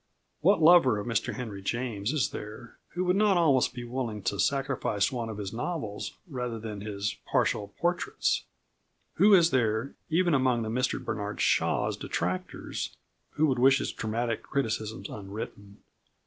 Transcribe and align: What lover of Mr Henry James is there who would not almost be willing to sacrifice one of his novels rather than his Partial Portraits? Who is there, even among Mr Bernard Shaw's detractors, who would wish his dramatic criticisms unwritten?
What 0.39 0.63
lover 0.63 0.97
of 0.97 1.05
Mr 1.05 1.35
Henry 1.35 1.61
James 1.61 2.11
is 2.11 2.31
there 2.31 2.79
who 2.95 3.05
would 3.05 3.15
not 3.15 3.37
almost 3.37 3.71
be 3.75 3.83
willing 3.83 4.23
to 4.23 4.39
sacrifice 4.39 5.11
one 5.11 5.29
of 5.29 5.37
his 5.37 5.53
novels 5.53 6.17
rather 6.27 6.57
than 6.57 6.81
his 6.81 7.17
Partial 7.27 7.67
Portraits? 7.79 8.43
Who 9.17 9.35
is 9.35 9.51
there, 9.51 9.93
even 10.09 10.33
among 10.33 10.63
Mr 10.63 10.99
Bernard 10.99 11.39
Shaw's 11.39 11.95
detractors, 11.97 12.97
who 13.33 13.45
would 13.45 13.59
wish 13.59 13.77
his 13.77 13.91
dramatic 13.91 14.41
criticisms 14.41 15.07
unwritten? 15.07 15.77